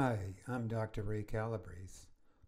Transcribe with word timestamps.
Hi, 0.00 0.36
I'm 0.46 0.68
Dr. 0.68 1.02
Ray 1.02 1.24
Calabrese. 1.24 2.06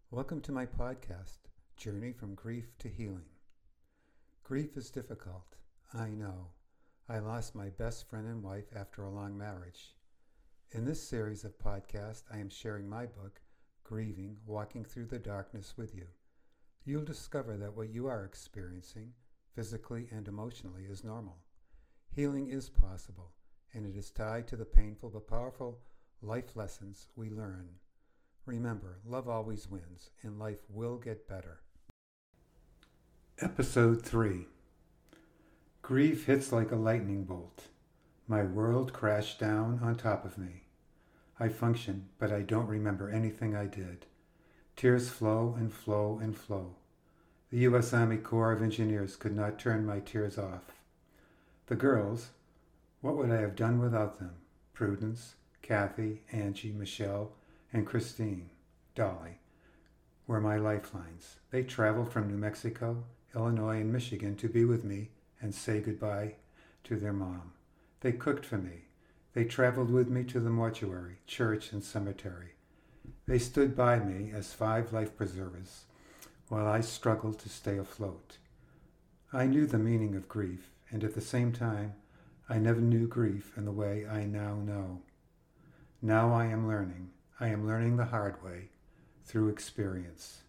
Welcome 0.09 0.39
to 0.39 0.53
my 0.53 0.65
podcast, 0.65 1.39
Journey 1.75 2.13
from 2.13 2.33
Grief 2.33 2.77
to 2.79 2.87
Healing. 2.87 3.27
Grief 4.41 4.77
is 4.77 4.89
difficult, 4.89 5.57
I 5.93 6.11
know. 6.11 6.51
I 7.09 7.19
lost 7.19 7.53
my 7.53 7.67
best 7.67 8.09
friend 8.09 8.25
and 8.25 8.41
wife 8.41 8.67
after 8.73 9.03
a 9.03 9.09
long 9.09 9.37
marriage. 9.37 9.97
In 10.71 10.85
this 10.85 11.03
series 11.03 11.43
of 11.43 11.59
podcasts, 11.59 12.23
I 12.33 12.37
am 12.37 12.49
sharing 12.49 12.87
my 12.87 13.05
book, 13.05 13.41
Grieving 13.83 14.37
Walking 14.45 14.85
Through 14.85 15.07
the 15.07 15.19
Darkness, 15.19 15.73
with 15.75 15.93
you. 15.93 16.07
You'll 16.85 17.03
discover 17.03 17.57
that 17.57 17.75
what 17.75 17.89
you 17.89 18.07
are 18.07 18.23
experiencing, 18.23 19.11
physically 19.53 20.07
and 20.09 20.25
emotionally, 20.29 20.85
is 20.89 21.03
normal. 21.03 21.39
Healing 22.15 22.47
is 22.47 22.69
possible, 22.69 23.33
and 23.73 23.85
it 23.85 23.97
is 23.97 24.09
tied 24.09 24.47
to 24.47 24.55
the 24.55 24.63
painful 24.63 25.09
but 25.09 25.27
powerful 25.27 25.81
life 26.23 26.55
lessons 26.55 27.07
we 27.15 27.29
learn. 27.29 27.67
Remember, 28.45 28.99
love 29.05 29.27
always 29.27 29.69
wins, 29.69 30.11
and 30.21 30.37
life 30.37 30.61
will 30.69 30.97
get 30.97 31.27
better. 31.27 31.61
Episode 33.39 34.03
3 34.03 34.45
Grief 35.81 36.25
hits 36.27 36.51
like 36.51 36.71
a 36.71 36.75
lightning 36.75 37.23
bolt. 37.23 37.63
My 38.27 38.43
world 38.43 38.93
crashed 38.93 39.39
down 39.39 39.79
on 39.81 39.95
top 39.95 40.23
of 40.23 40.37
me. 40.37 40.65
I 41.39 41.49
function, 41.49 42.09
but 42.19 42.31
I 42.31 42.41
don't 42.41 42.67
remember 42.67 43.09
anything 43.09 43.55
I 43.55 43.65
did. 43.65 44.05
Tears 44.75 45.09
flow 45.09 45.55
and 45.57 45.73
flow 45.73 46.19
and 46.21 46.37
flow. 46.37 46.75
The 47.49 47.57
U.S. 47.59 47.93
Army 47.93 48.17
Corps 48.17 48.51
of 48.51 48.61
Engineers 48.61 49.15
could 49.15 49.35
not 49.35 49.57
turn 49.57 49.85
my 49.85 49.99
tears 49.99 50.37
off. 50.37 50.71
The 51.65 51.75
girls, 51.75 52.29
what 53.01 53.17
would 53.17 53.31
I 53.31 53.41
have 53.41 53.55
done 53.55 53.79
without 53.79 54.19
them? 54.19 54.35
Prudence, 54.73 55.35
Kathy, 55.71 56.19
Angie, 56.33 56.73
Michelle, 56.73 57.31
and 57.71 57.87
Christine, 57.87 58.49
Dolly, 58.93 59.37
were 60.27 60.41
my 60.41 60.57
lifelines. 60.57 61.37
They 61.49 61.63
traveled 61.63 62.11
from 62.11 62.27
New 62.27 62.35
Mexico, 62.35 63.05
Illinois, 63.33 63.79
and 63.79 63.93
Michigan 63.93 64.35
to 64.35 64.49
be 64.49 64.65
with 64.65 64.83
me 64.83 65.11
and 65.39 65.55
say 65.55 65.79
goodbye 65.79 66.35
to 66.83 66.97
their 66.97 67.13
mom. 67.13 67.53
They 68.01 68.11
cooked 68.11 68.45
for 68.45 68.57
me. 68.57 68.87
They 69.33 69.45
traveled 69.45 69.89
with 69.89 70.09
me 70.09 70.25
to 70.25 70.41
the 70.41 70.49
mortuary, 70.49 71.19
church, 71.25 71.71
and 71.71 71.81
cemetery. 71.81 72.55
They 73.25 73.39
stood 73.39 73.73
by 73.73 73.99
me 73.99 74.33
as 74.33 74.51
five 74.51 74.91
life 74.91 75.15
preservers 75.15 75.85
while 76.49 76.67
I 76.67 76.81
struggled 76.81 77.39
to 77.39 77.47
stay 77.47 77.77
afloat. 77.77 78.39
I 79.31 79.45
knew 79.45 79.65
the 79.65 79.79
meaning 79.79 80.15
of 80.15 80.27
grief, 80.27 80.71
and 80.89 81.01
at 81.01 81.15
the 81.15 81.21
same 81.21 81.53
time, 81.53 81.93
I 82.49 82.57
never 82.57 82.81
knew 82.81 83.07
grief 83.07 83.53
in 83.55 83.63
the 83.63 83.71
way 83.71 84.05
I 84.05 84.25
now 84.25 84.55
know. 84.55 85.03
Now 86.03 86.33
I 86.33 86.45
am 86.45 86.67
learning. 86.67 87.11
I 87.39 87.49
am 87.49 87.67
learning 87.67 87.97
the 87.97 88.05
hard 88.05 88.43
way, 88.43 88.69
through 89.23 89.49
experience. 89.49 90.41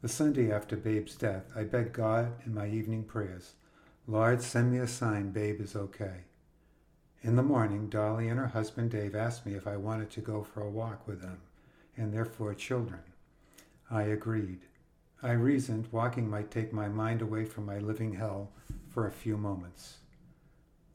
The 0.00 0.08
Sunday 0.08 0.50
after 0.50 0.74
Babe's 0.74 1.16
death, 1.16 1.52
I 1.54 1.64
begged 1.64 1.92
God 1.92 2.32
in 2.46 2.54
my 2.54 2.66
evening 2.66 3.04
prayers, 3.04 3.52
Lord, 4.06 4.40
send 4.40 4.72
me 4.72 4.78
a 4.78 4.86
sign 4.86 5.32
Babe 5.32 5.60
is 5.60 5.76
okay. 5.76 6.24
In 7.20 7.36
the 7.36 7.42
morning, 7.42 7.90
Dolly 7.90 8.28
and 8.28 8.38
her 8.38 8.46
husband 8.46 8.90
Dave 8.90 9.14
asked 9.14 9.44
me 9.44 9.52
if 9.52 9.66
I 9.66 9.76
wanted 9.76 10.08
to 10.12 10.22
go 10.22 10.42
for 10.42 10.62
a 10.62 10.70
walk 10.70 11.06
with 11.06 11.20
them 11.20 11.40
and 11.94 12.10
their 12.10 12.24
four 12.24 12.54
children. 12.54 13.02
I 13.90 14.04
agreed. 14.04 14.60
I 15.22 15.32
reasoned 15.32 15.88
walking 15.92 16.30
might 16.30 16.50
take 16.50 16.72
my 16.72 16.88
mind 16.88 17.20
away 17.20 17.44
from 17.44 17.66
my 17.66 17.80
living 17.80 18.14
hell 18.14 18.50
for 18.88 19.06
a 19.06 19.12
few 19.12 19.36
moments. 19.36 19.98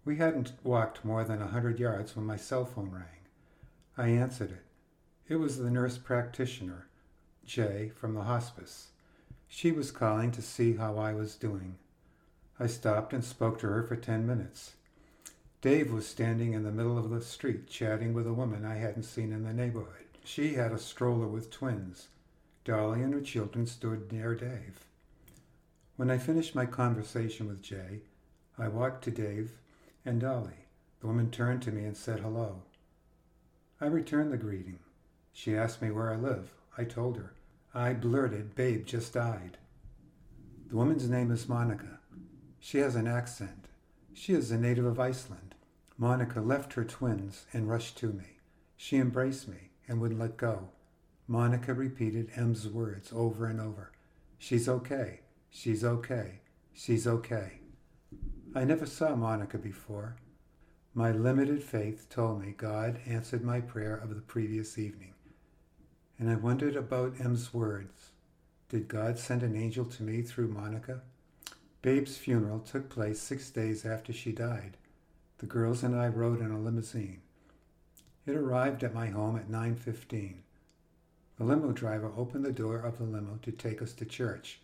We 0.06 0.18
hadn't 0.18 0.54
walked 0.64 1.06
more 1.06 1.24
than 1.24 1.40
a 1.40 1.48
hundred 1.48 1.80
yards 1.80 2.16
when 2.16 2.26
my 2.26 2.38
cell 2.38 2.66
phone 2.66 2.90
rang. 2.90 3.23
I 3.98 4.08
answered 4.08 4.52
it. 4.52 4.64
It 5.28 5.36
was 5.36 5.58
the 5.58 5.70
nurse 5.70 5.98
practitioner, 5.98 6.88
Jay, 7.46 7.92
from 7.96 8.16
the 8.16 8.24
hospice. 8.24 8.88
She 9.48 9.72
was 9.72 9.92
calling 9.92 10.32
to 10.32 10.42
see 10.42 10.76
how 10.76 10.98
I 10.98 11.14
was 11.14 11.36
doing. 11.36 11.76
I 12.60 12.68
stopped 12.68 13.14
and 13.14 13.24
spoke 13.24 13.60
to 13.60 13.68
her 13.68 13.84
for 13.84 13.96
ten 13.96 14.26
minutes. 14.26 14.74
Dave 15.62 15.92
was 15.92 16.08
standing 16.08 16.54
in 16.54 16.64
the 16.64 16.72
middle 16.72 16.98
of 16.98 17.10
the 17.10 17.22
street 17.22 17.68
chatting 17.68 18.14
with 18.14 18.28
a 18.28 18.34
woman 18.34 18.66
I 18.66 18.76
hadn't 18.76 19.04
seen 19.04 19.32
in 19.32 19.44
the 19.44 19.54
neighborhood. 19.54 20.08
She 20.26 20.56
had 20.56 20.72
a 20.72 20.80
stroller 20.80 21.28
with 21.28 21.52
twins. 21.52 22.08
Dolly 22.66 23.02
and 23.02 23.14
her 23.14 23.22
children 23.22 23.68
stood 23.68 24.12
near 24.12 24.36
Dave. 24.36 24.86
When 25.96 26.10
I 26.10 26.18
finished 26.18 26.56
my 26.56 26.66
conversation 26.66 27.48
with 27.48 27.62
Jay, 27.62 28.02
I 28.58 28.68
walked 28.68 29.04
to 29.04 29.12
Dave 29.12 29.52
and 30.04 30.20
Dolly. 30.20 30.68
The 31.00 31.08
woman 31.08 31.30
turned 31.30 31.62
to 31.64 31.72
me 31.72 31.86
and 31.86 31.96
said 31.96 32.22
hello. 32.22 32.64
I 33.82 33.86
returned 33.88 34.32
the 34.32 34.38
greeting. 34.38 34.80
She 35.32 35.58
asked 35.58 35.82
me 35.82 35.92
where 35.92 36.12
I 36.12 36.16
live. 36.16 36.52
I 36.78 36.84
told 36.84 37.18
her. 37.18 37.34
I 37.74 37.94
blurted, 37.94 38.56
Babe 38.56 38.86
just 38.86 39.14
died. 39.14 39.58
The 40.70 40.76
woman's 40.76 41.10
name 41.10 41.32
is 41.32 41.50
Monica. 41.50 42.00
She 42.60 42.78
has 42.78 42.96
an 42.96 43.08
accent. 43.08 43.68
She 44.14 44.34
is 44.34 44.52
a 44.52 44.58
native 44.58 44.86
of 44.86 45.00
Iceland. 45.00 45.56
Monica 45.98 46.40
left 46.40 46.74
her 46.74 46.84
twins 46.84 47.46
and 47.52 47.70
rushed 47.70 47.98
to 47.98 48.08
me. 48.08 48.38
She 48.78 48.98
embraced 48.98 49.48
me 49.48 49.72
and 49.88 50.00
wouldn't 50.00 50.20
let 50.20 50.38
go. 50.38 50.70
Monica 51.28 51.74
repeated 51.74 52.32
M's 52.36 52.68
words 52.68 53.12
over 53.14 53.46
and 53.46 53.60
over. 53.60 53.92
She's 54.38 54.68
okay. 54.68 55.22
She's 55.50 55.84
okay. 55.84 56.40
She's 56.74 57.08
okay. 57.08 57.60
I 58.56 58.64
never 58.66 58.86
saw 58.86 59.16
Monica 59.16 59.58
before. 59.58 60.18
My 60.96 61.12
limited 61.12 61.64
faith 61.64 62.08
told 62.10 62.42
me 62.42 62.54
God 62.56 63.00
answered 63.08 63.44
my 63.44 63.62
prayer 63.62 63.96
of 63.96 64.14
the 64.14 64.22
previous 64.22 64.78
evening. 64.78 65.16
And 66.20 66.30
I 66.30 66.36
wondered 66.36 66.76
about 66.76 67.20
M's 67.20 67.52
words. 67.52 68.12
Did 68.70 68.88
God 68.88 69.18
send 69.18 69.42
an 69.42 69.56
angel 69.56 69.86
to 69.86 70.04
me 70.04 70.22
through 70.22 70.50
Monica? 70.50 71.02
Babe's 71.82 72.18
funeral 72.18 72.60
took 72.60 72.90
place 72.90 73.20
six 73.20 73.50
days 73.50 73.88
after 73.88 74.14
she 74.14 74.32
died. 74.32 74.78
The 75.40 75.48
girls 75.48 75.82
and 75.82 75.96
I 75.96 76.10
rode 76.10 76.42
in 76.42 76.52
a 76.52 76.60
limousine. 76.60 77.22
It 78.28 78.36
arrived 78.36 78.84
at 78.84 78.94
my 78.94 79.08
home 79.08 79.36
at 79.36 79.50
9.15. 79.50 80.36
The 81.40 81.44
limo 81.44 81.72
driver 81.72 82.12
opened 82.16 82.46
the 82.46 82.52
door 82.52 82.78
of 82.78 83.00
the 83.00 83.04
limo 83.04 83.40
to 83.42 83.52
take 83.52 83.82
us 83.82 83.94
to 83.94 84.06
church. 84.06 84.60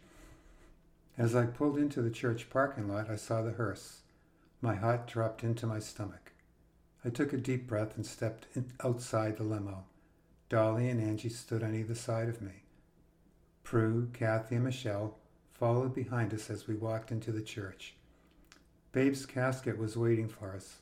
As 1.18 1.36
I 1.36 1.48
pulled 1.48 1.80
into 1.80 2.04
the 2.04 2.12
church 2.12 2.52
parking 2.52 2.88
lot, 2.88 3.10
I 3.10 3.16
saw 3.16 3.42
the 3.42 3.54
hearse. 3.54 4.02
My 4.62 4.76
heart 4.76 5.08
dropped 5.08 5.44
into 5.44 5.66
my 5.66 5.80
stomach. 5.80 6.34
I 7.06 7.10
took 7.10 7.32
a 7.32 7.38
deep 7.38 7.66
breath 7.66 7.96
and 7.96 8.06
stepped 8.06 8.48
outside 8.84 9.38
the 9.38 9.44
limo. 9.44 9.86
Dolly 10.50 10.90
and 10.90 11.00
Angie 11.00 11.30
stood 11.30 11.64
on 11.64 11.74
either 11.74 11.96
side 11.96 12.28
of 12.28 12.42
me. 12.42 12.64
Prue, 13.64 14.10
Kathy, 14.12 14.56
and 14.56 14.66
Michelle 14.66 15.18
followed 15.54 15.94
behind 15.94 16.34
us 16.34 16.50
as 16.50 16.68
we 16.68 16.76
walked 16.76 17.12
into 17.12 17.32
the 17.32 17.42
church. 17.42 17.96
Babe's 18.92 19.26
casket 19.26 19.78
was 19.78 19.96
waiting 19.96 20.28
for 20.28 20.54
us, 20.54 20.80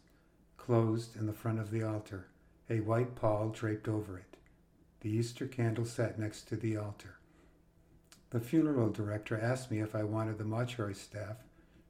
closed 0.57 1.15
in 1.15 1.27
the 1.27 1.33
front 1.33 1.59
of 1.59 1.69
the 1.69 1.83
altar, 1.83 2.27
a 2.69 2.79
white 2.79 3.15
pall 3.15 3.49
draped 3.49 3.87
over 3.87 4.17
it. 4.17 4.37
The 5.01 5.09
Easter 5.09 5.45
candle 5.45 5.85
sat 5.85 6.17
next 6.17 6.47
to 6.47 6.55
the 6.55 6.77
altar. 6.77 7.17
The 8.31 8.39
funeral 8.39 8.89
director 8.89 9.39
asked 9.39 9.69
me 9.69 9.81
if 9.81 9.93
I 9.93 10.03
wanted 10.03 10.37
the 10.37 10.45
mortuary 10.45 10.95
staff 10.95 11.37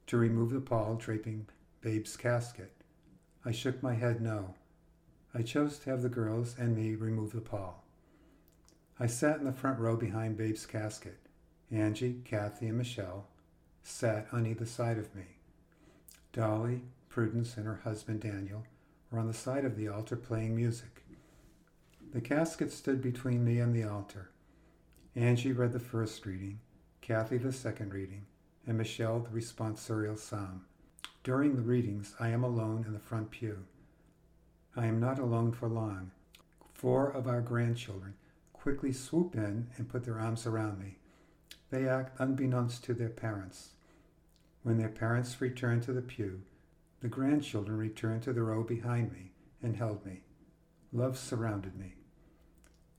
to 0.08 0.16
remove 0.18 0.50
the 0.50 0.60
pall 0.60 0.96
draping 0.96 1.46
Babe's 1.80 2.16
casket. 2.16 2.72
I 3.44 3.52
shook 3.52 3.82
my 3.82 3.94
head 3.94 4.20
no. 4.20 4.54
I 5.34 5.42
chose 5.42 5.78
to 5.78 5.90
have 5.90 6.02
the 6.02 6.08
girls 6.08 6.56
and 6.58 6.76
me 6.76 6.94
remove 6.94 7.32
the 7.32 7.40
pall. 7.40 7.84
I 8.98 9.06
sat 9.06 9.38
in 9.38 9.44
the 9.44 9.52
front 9.52 9.78
row 9.78 9.96
behind 9.96 10.36
Babe's 10.36 10.66
casket. 10.66 11.18
Angie, 11.70 12.20
Kathy, 12.24 12.66
and 12.66 12.78
Michelle 12.78 13.26
sat 13.82 14.26
on 14.32 14.46
either 14.46 14.66
side 14.66 14.98
of 14.98 15.14
me. 15.14 15.22
Dolly, 16.32 16.82
Prudence, 17.08 17.56
and 17.56 17.66
her 17.66 17.80
husband 17.84 18.20
Daniel 18.20 18.64
were 19.10 19.18
on 19.18 19.28
the 19.28 19.34
side 19.34 19.64
of 19.64 19.76
the 19.76 19.88
altar 19.88 20.16
playing 20.16 20.56
music. 20.56 21.04
The 22.12 22.20
casket 22.20 22.72
stood 22.72 23.00
between 23.00 23.44
me 23.44 23.60
and 23.60 23.74
the 23.74 23.84
altar. 23.84 24.30
Angie 25.14 25.52
read 25.52 25.72
the 25.72 25.80
first 25.80 26.24
reading, 26.26 26.60
Kathy 27.02 27.38
the 27.38 27.52
second 27.52 27.92
reading, 27.92 28.26
and 28.66 28.78
Michelle 28.78 29.20
the 29.20 29.30
responsorial 29.30 30.18
psalm. 30.18 30.64
During 31.28 31.56
the 31.56 31.60
readings, 31.62 32.14
I 32.18 32.30
am 32.30 32.42
alone 32.42 32.84
in 32.86 32.94
the 32.94 32.98
front 32.98 33.30
pew. 33.30 33.66
I 34.74 34.86
am 34.86 34.98
not 34.98 35.18
alone 35.18 35.52
for 35.52 35.68
long. 35.68 36.10
Four 36.72 37.10
of 37.10 37.26
our 37.26 37.42
grandchildren 37.42 38.14
quickly 38.54 38.94
swoop 38.94 39.34
in 39.34 39.68
and 39.76 39.90
put 39.90 40.04
their 40.04 40.18
arms 40.18 40.46
around 40.46 40.80
me. 40.80 40.96
They 41.68 41.86
act 41.86 42.18
unbeknownst 42.18 42.82
to 42.84 42.94
their 42.94 43.10
parents. 43.10 43.72
When 44.62 44.78
their 44.78 44.88
parents 44.88 45.38
return 45.38 45.82
to 45.82 45.92
the 45.92 46.00
pew, 46.00 46.40
the 47.00 47.08
grandchildren 47.08 47.76
returned 47.76 48.22
to 48.22 48.32
the 48.32 48.42
row 48.42 48.62
behind 48.62 49.12
me 49.12 49.32
and 49.62 49.76
held 49.76 50.06
me. 50.06 50.22
Love 50.94 51.18
surrounded 51.18 51.78
me. 51.78 51.92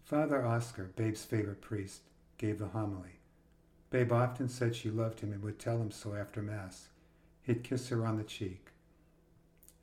Father 0.04 0.46
Oscar, 0.46 0.92
Babe's 0.96 1.26
favorite 1.26 1.62
priest, 1.62 2.02
gave 2.38 2.60
the 2.60 2.68
homily. 2.68 3.22
Babe 3.90 4.12
often 4.12 4.50
said 4.50 4.76
she 4.76 4.92
loved 4.92 5.22
him 5.22 5.34
and 5.34 5.42
would 5.42 5.58
tell 5.58 5.82
him 5.82 5.90
so 5.90 6.14
after 6.14 6.44
Mass. 6.44 6.90
He'd 7.44 7.64
kiss 7.64 7.90
her 7.90 8.06
on 8.06 8.18
the 8.18 8.24
cheek. 8.24 8.68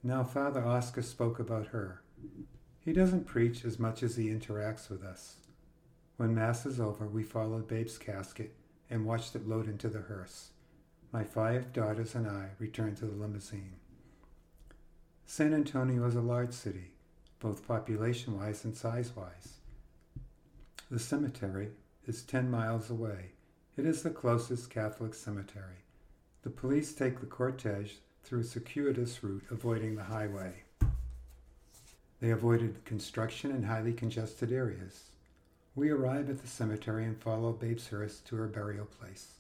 Now 0.03 0.23
Father 0.23 0.65
Oscar 0.65 1.03
spoke 1.03 1.39
about 1.39 1.69
her. 1.69 2.03
He 2.81 2.93
doesn't 2.93 3.27
preach 3.27 3.65
as 3.65 3.79
much 3.79 4.03
as 4.03 4.17
he 4.17 4.29
interacts 4.29 4.89
with 4.89 5.03
us. 5.03 5.39
When 6.17 6.35
Mass 6.35 6.65
is 6.65 6.81
over, 6.81 7.07
we 7.07 7.23
followed 7.23 7.69
Babe's 7.69 7.99
casket 7.99 8.55
and 8.89 9.05
watched 9.05 9.35
it 9.35 9.49
load 9.49 9.69
into 9.69 9.89
the 9.89 10.03
hearse. 10.03 10.51
My 11.13 11.25
five 11.25 11.73
daughters 11.73 12.15
and 12.15 12.29
I 12.29 12.51
returned 12.59 12.99
to 12.99 13.07
the 13.07 13.17
limousine. 13.17 13.77
San 15.25 15.53
Antonio 15.53 16.07
is 16.07 16.15
a 16.15 16.21
large 16.21 16.53
city, 16.53 16.93
both 17.41 17.67
population 17.67 18.39
wise 18.39 18.65
and 18.65 18.77
size 18.77 19.15
wise. 19.17 19.59
The 20.91 21.01
cemetery 21.01 21.71
is 22.07 22.23
10 22.23 22.49
miles 22.49 22.91
away. 22.91 23.33
It 23.77 23.85
is 23.85 24.03
the 24.03 24.11
closest 24.11 24.71
Catholic 24.71 25.15
cemetery. 25.15 25.86
The 26.47 26.53
police 26.53 26.93
take 26.93 27.19
the 27.19 27.27
cortege 27.27 27.95
through 28.23 28.43
a 28.43 28.45
circuitous 28.45 29.25
route, 29.25 29.43
avoiding 29.51 29.97
the 29.97 30.05
highway. 30.05 30.63
They 32.21 32.31
avoided 32.31 32.85
construction 32.85 33.51
and 33.51 33.67
highly 33.67 33.93
congested 33.93 34.53
areas. 34.53 35.11
We 35.75 35.91
arrive 35.91 36.31
at 36.31 36.41
the 36.41 36.47
cemetery 36.47 37.05
and 37.05 37.21
follow 37.21 37.53
Babe's 37.53 37.89
hearse 37.89 38.21
to 38.21 38.37
her 38.37 38.47
burial 38.47 38.87
place. 38.87 39.39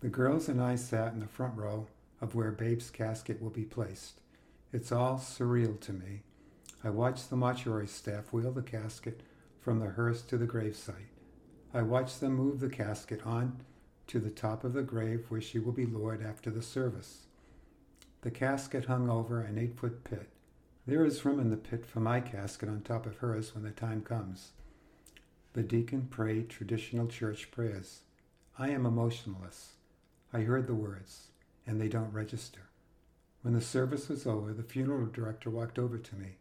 The 0.00 0.08
girls 0.08 0.48
and 0.48 0.60
I 0.60 0.74
sat 0.74 1.12
in 1.12 1.20
the 1.20 1.28
front 1.28 1.56
row 1.56 1.86
of 2.20 2.34
where 2.34 2.50
Babe's 2.50 2.90
casket 2.90 3.40
will 3.40 3.50
be 3.50 3.62
placed. 3.62 4.20
It's 4.72 4.90
all 4.90 5.18
surreal 5.18 5.78
to 5.82 5.92
me. 5.92 6.22
I 6.82 6.90
watch 6.90 7.28
the 7.28 7.36
mortuary 7.36 7.86
staff 7.86 8.32
wheel 8.32 8.50
the 8.50 8.62
casket 8.62 9.20
from 9.60 9.78
the 9.78 9.90
hearse 9.90 10.22
to 10.22 10.36
the 10.36 10.48
gravesite. 10.48 11.12
I 11.72 11.82
watch 11.82 12.18
them 12.18 12.34
move 12.34 12.58
the 12.58 12.68
casket 12.68 13.24
on 13.24 13.60
to 14.08 14.18
the 14.18 14.30
top 14.30 14.64
of 14.64 14.72
the 14.72 14.82
grave 14.82 15.26
where 15.28 15.40
she 15.40 15.58
will 15.58 15.72
be 15.72 15.86
lowered 15.86 16.24
after 16.24 16.50
the 16.50 16.62
service. 16.62 17.26
The 18.22 18.30
casket 18.30 18.86
hung 18.86 19.10
over 19.10 19.40
an 19.40 19.58
eight 19.58 19.78
foot 19.78 20.04
pit. 20.04 20.28
There 20.86 21.04
is 21.04 21.24
room 21.24 21.40
in 21.40 21.50
the 21.50 21.56
pit 21.56 21.84
for 21.84 22.00
my 22.00 22.20
casket 22.20 22.68
on 22.68 22.82
top 22.82 23.06
of 23.06 23.16
hers 23.16 23.54
when 23.54 23.64
the 23.64 23.70
time 23.70 24.02
comes. 24.02 24.52
The 25.52 25.62
deacon 25.62 26.08
prayed 26.10 26.48
traditional 26.48 27.08
church 27.08 27.50
prayers. 27.50 28.00
I 28.58 28.70
am 28.70 28.86
emotionless. 28.86 29.72
I 30.32 30.40
heard 30.40 30.66
the 30.66 30.74
words, 30.74 31.28
and 31.66 31.80
they 31.80 31.88
don't 31.88 32.12
register. 32.12 32.68
When 33.42 33.54
the 33.54 33.60
service 33.60 34.08
was 34.08 34.26
over, 34.26 34.52
the 34.52 34.62
funeral 34.62 35.06
director 35.06 35.50
walked 35.50 35.78
over 35.78 35.98
to 35.98 36.16
me. 36.16 36.36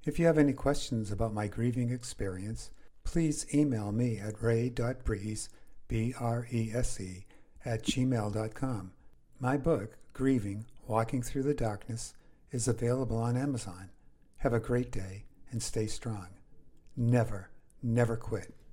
If 0.05 0.19
you 0.19 0.25
have 0.25 0.37
any 0.37 0.53
questions 0.53 1.11
about 1.11 1.33
my 1.33 1.47
grieving 1.47 1.89
experience, 1.91 2.71
please 3.03 3.45
email 3.53 3.91
me 3.91 4.17
at 4.17 4.41
ray.breeze, 4.41 5.49
B-R-E-S-E, 5.87 7.25
at 7.65 7.83
gmail.com. 7.83 8.91
My 9.39 9.57
book, 9.57 9.97
Grieving, 10.13 10.65
Walking 10.87 11.21
Through 11.21 11.43
the 11.43 11.53
Darkness, 11.53 12.13
is 12.51 12.67
available 12.67 13.17
on 13.17 13.37
Amazon. 13.37 13.89
Have 14.37 14.53
a 14.53 14.59
great 14.59 14.91
day 14.91 15.25
and 15.51 15.63
stay 15.63 15.87
strong. 15.87 16.27
Never, 16.97 17.49
never 17.81 18.17
quit. 18.17 18.53